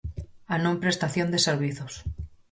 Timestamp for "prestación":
0.83-1.27